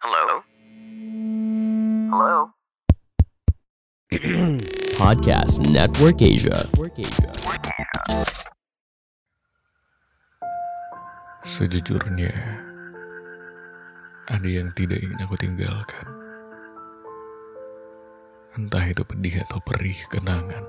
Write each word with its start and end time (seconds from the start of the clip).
Hello? 0.00 0.40
Hello? 2.08 2.56
Podcast 4.96 5.60
Network 5.68 6.24
Asia. 6.24 6.64
Sejujurnya, 11.44 12.32
ada 14.24 14.48
yang 14.48 14.72
tidak 14.72 15.04
ingin 15.04 15.20
aku 15.20 15.36
tinggalkan. 15.36 16.08
Entah 18.56 18.88
itu 18.88 19.04
pedih 19.04 19.44
atau 19.44 19.60
perih 19.60 20.00
kenangan. 20.08 20.64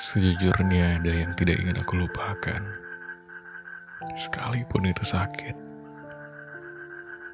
Sejujurnya 0.00 1.04
ada 1.04 1.12
yang 1.12 1.36
tidak 1.36 1.60
ingin 1.60 1.84
aku 1.84 2.00
lupakan. 2.00 2.64
Sekalipun 4.16 4.88
itu 4.88 5.04
sakit. 5.04 5.69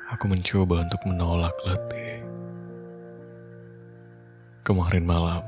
Aku 0.07 0.31
mencoba 0.31 0.87
untuk 0.87 1.03
menolak 1.03 1.51
letih. 1.67 2.23
Kemarin 4.63 5.03
malam, 5.03 5.43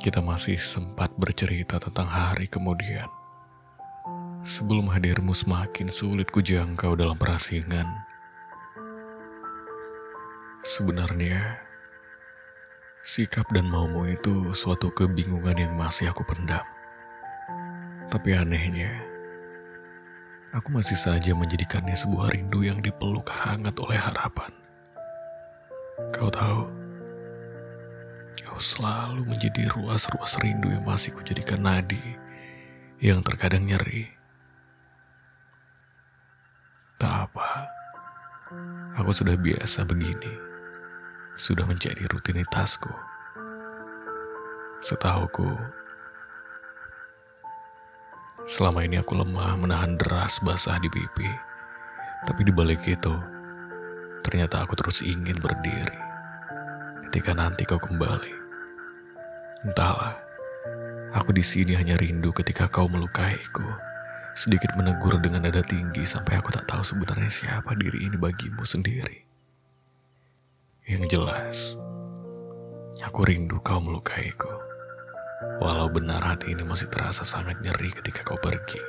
kita 0.00 0.24
masih 0.24 0.56
sempat 0.56 1.12
bercerita 1.20 1.76
tentang 1.76 2.08
hari 2.08 2.48
kemudian. 2.48 3.04
Sebelum 4.48 4.88
hadirmu 4.88 5.36
semakin 5.36 5.92
sulit 5.92 6.32
kujangkau 6.32 6.96
dalam 6.96 7.20
perasingan. 7.20 7.84
Sebenarnya, 10.64 11.60
sikap 13.04 13.44
dan 13.52 13.68
maumu 13.68 14.08
itu 14.08 14.56
suatu 14.56 14.88
kebingungan 14.88 15.68
yang 15.68 15.76
masih 15.76 16.08
aku 16.08 16.24
pendam. 16.24 16.64
Tapi 18.08 18.32
anehnya, 18.32 19.05
aku 20.56 20.72
masih 20.72 20.96
saja 20.96 21.36
menjadikannya 21.36 21.92
sebuah 21.92 22.32
rindu 22.32 22.64
yang 22.64 22.80
dipeluk 22.80 23.28
hangat 23.28 23.76
oleh 23.76 24.00
harapan. 24.00 24.48
Kau 26.16 26.32
tahu, 26.32 26.64
kau 28.40 28.56
selalu 28.56 29.28
menjadi 29.28 29.68
ruas-ruas 29.76 30.40
rindu 30.40 30.72
yang 30.72 30.80
masih 30.88 31.12
kujadikan 31.12 31.60
nadi 31.60 32.00
yang 33.04 33.20
terkadang 33.20 33.68
nyeri. 33.68 34.08
Tak 36.96 37.28
apa, 37.28 37.68
aku 38.96 39.12
sudah 39.12 39.36
biasa 39.36 39.84
begini. 39.84 40.32
Sudah 41.36 41.68
menjadi 41.68 42.00
rutinitasku. 42.08 42.88
Setahuku, 44.80 45.52
selama 48.46 48.86
ini 48.86 49.02
aku 49.02 49.18
lemah 49.18 49.58
menahan 49.58 49.98
deras 49.98 50.38
basah 50.40 50.78
di 50.78 50.86
pipi. 50.86 51.28
Tapi 52.26 52.40
di 52.46 52.52
balik 52.54 52.82
itu, 52.86 53.14
ternyata 54.22 54.62
aku 54.62 54.74
terus 54.78 55.02
ingin 55.02 55.38
berdiri. 55.38 55.98
Ketika 57.10 57.34
nanti 57.34 57.62
kau 57.66 57.78
kembali, 57.78 58.34
entahlah, 59.66 60.14
aku 61.14 61.30
di 61.34 61.42
sini 61.42 61.74
hanya 61.78 61.94
rindu 61.98 62.34
ketika 62.34 62.66
kau 62.66 62.90
melukaiku 62.90 63.66
sedikit 64.36 64.76
menegur 64.76 65.16
dengan 65.16 65.48
nada 65.48 65.64
tinggi 65.64 66.04
sampai 66.04 66.36
aku 66.36 66.52
tak 66.52 66.68
tahu 66.68 66.84
sebenarnya 66.84 67.32
siapa 67.32 67.72
diri 67.72 68.04
ini 68.04 68.20
bagimu 68.20 68.68
sendiri. 68.68 69.24
Yang 70.84 71.16
jelas, 71.16 71.72
aku 73.00 73.24
rindu 73.24 73.56
kau 73.64 73.80
melukaiku. 73.80 74.75
Walau 75.36 75.92
benar 75.92 76.24
hati 76.24 76.56
ini 76.56 76.64
masih 76.64 76.88
terasa 76.88 77.20
sangat 77.20 77.60
nyeri 77.60 77.92
ketika 77.92 78.24
kau 78.24 78.40
pergi. 78.40 78.80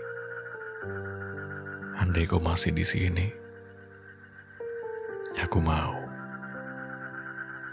Andai 1.99 2.23
kau 2.23 2.39
masih 2.39 2.71
di 2.71 2.87
sini, 2.87 3.27
aku 5.43 5.59
mau 5.59 5.91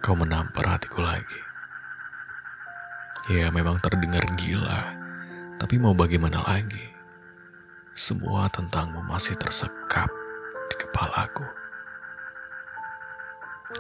kau 0.03 0.19
menampar 0.19 0.75
hatiku 0.75 1.07
lagi. 1.07 1.39
Ya 3.31 3.55
memang 3.55 3.79
terdengar 3.79 4.27
gila, 4.35 4.99
tapi 5.63 5.79
mau 5.79 5.95
bagaimana 5.95 6.43
lagi? 6.43 6.83
Semua 7.95 8.51
tentangmu 8.51 9.07
masih 9.07 9.39
tersekap 9.39 10.11
di 10.67 10.75
kepalaku. 10.83 11.47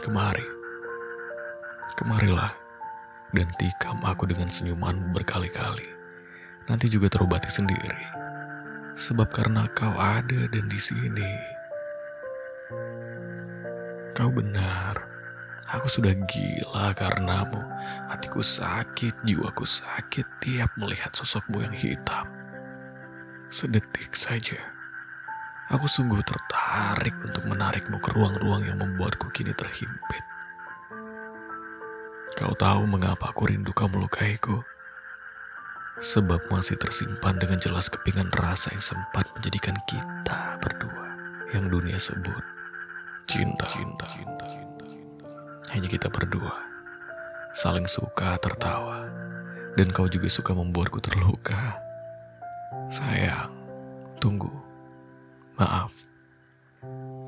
Kemari, 0.07 0.47
kemarilah 1.99 2.64
dan 3.35 3.51
tikam 3.59 3.99
aku 4.07 4.31
dengan 4.31 4.47
senyumanmu 4.47 5.11
berkali-kali. 5.11 5.85
Nanti 6.71 6.89
juga 6.89 7.11
terobati 7.11 7.51
sendiri. 7.51 8.15
Sebab 8.95 9.29
karena 9.35 9.67
kau 9.75 9.93
ada 9.99 10.47
dan 10.49 10.65
di 10.71 10.79
sini. 10.79 11.33
Kau 14.15 14.31
benar. 14.31 14.97
Aku 15.75 15.91
sudah 15.91 16.15
gila 16.15 16.95
karenamu. 16.95 17.59
Hatiku 18.15 18.47
sakit, 18.47 19.27
jiwaku 19.27 19.67
sakit 19.67 20.39
tiap 20.39 20.71
melihat 20.79 21.11
sosokmu 21.11 21.67
yang 21.67 21.75
hitam. 21.75 22.31
Sedetik 23.51 24.15
saja, 24.15 24.59
aku 25.75 25.91
sungguh 25.91 26.23
tertarik 26.23 27.15
untuk 27.27 27.43
menarikmu 27.51 27.99
ke 27.99 28.15
ruang-ruang 28.15 28.63
yang 28.63 28.79
membuatku 28.79 29.35
kini 29.35 29.51
terhimpit. 29.59 30.34
Kau 32.35 32.51
tahu 32.59 32.91
mengapa 32.91 33.31
aku 33.31 33.47
rindu 33.47 33.71
kau 33.71 33.87
melukaiku? 33.87 34.59
Sebab 36.03 36.51
masih 36.51 36.75
tersimpan 36.75 37.39
dengan 37.39 37.63
jelas 37.63 37.87
kepingan 37.87 38.27
rasa 38.35 38.75
yang 38.75 38.83
sempat 38.83 39.31
menjadikan 39.39 39.79
kita 39.87 40.59
berdua 40.59 41.15
yang 41.55 41.71
dunia 41.71 41.95
sebut 41.95 42.43
cinta. 43.31 43.67
Cinta. 43.71 44.07
cinta. 44.11 44.47
Hanya 45.71 45.87
kita 45.87 46.11
berdua, 46.11 46.55
saling 47.55 47.87
suka 47.87 48.39
tertawa, 48.43 49.07
dan 49.79 49.91
kau 49.95 50.11
juga 50.11 50.27
suka 50.27 50.55
membuatku 50.55 50.99
terluka. 50.99 51.79
Sayang, 52.91 53.51
tunggu. 54.19 54.51
Maaf. 55.59 55.91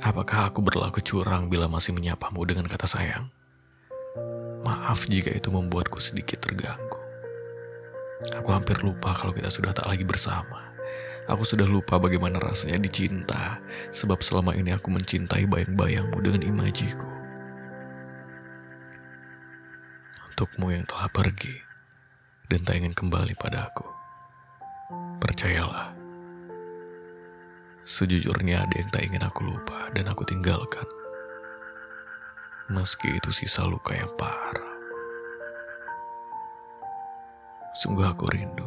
Apakah 0.02 0.50
aku 0.50 0.62
berlaku 0.62 0.98
curang 1.02 1.46
bila 1.46 1.70
masih 1.70 1.94
menyapamu 1.94 2.42
dengan 2.42 2.66
kata 2.66 2.86
sayang? 2.86 3.26
Maaf 4.66 5.06
jika 5.06 5.30
itu 5.30 5.52
membuatku 5.52 6.00
sedikit 6.00 6.42
terganggu. 6.42 7.00
Aku 8.40 8.48
hampir 8.50 8.80
lupa 8.80 9.12
kalau 9.12 9.36
kita 9.36 9.52
sudah 9.52 9.76
tak 9.76 9.86
lagi 9.86 10.02
bersama. 10.02 10.72
Aku 11.26 11.42
sudah 11.42 11.66
lupa 11.66 11.98
bagaimana 11.98 12.38
rasanya 12.38 12.78
dicinta, 12.78 13.58
sebab 13.90 14.22
selama 14.22 14.54
ini 14.54 14.70
aku 14.70 14.94
mencintai 14.94 15.44
bayang-bayangmu 15.50 16.18
dengan 16.22 16.42
imajiku. 16.46 17.10
Untukmu 20.30 20.70
yang 20.70 20.86
telah 20.86 21.10
pergi 21.10 21.66
dan 22.46 22.62
tak 22.62 22.78
ingin 22.78 22.94
kembali 22.94 23.34
padaku. 23.34 23.90
Percayalah, 25.18 25.90
sejujurnya 27.82 28.62
ada 28.62 28.74
yang 28.78 28.90
tak 28.94 29.02
ingin 29.02 29.26
aku 29.26 29.50
lupa 29.50 29.90
dan 29.98 30.06
aku 30.06 30.22
tinggalkan. 30.22 30.86
Meski 32.66 33.14
itu 33.14 33.30
sisa 33.30 33.62
luka 33.62 33.94
yang 33.94 34.10
parah. 34.18 34.74
Sungguh 37.78 38.02
aku 38.02 38.26
rindu. 38.26 38.66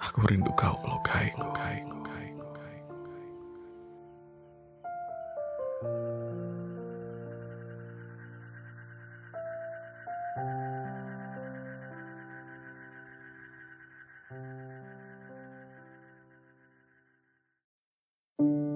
Aku 0.00 0.24
rindu 0.24 0.48
kau 0.56 0.72
melukai, 0.80 1.28
melukai, 1.36 1.84